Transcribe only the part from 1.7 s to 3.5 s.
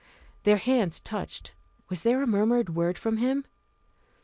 Was there a murmured word from him?